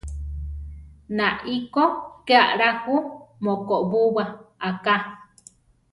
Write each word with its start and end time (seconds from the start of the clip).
Nai 1.17 1.55
kó 1.73 1.85
ké 2.27 2.35
ala 2.51 2.69
jú 2.83 2.95
mokobúwa 3.43 4.23
aká. 4.69 4.95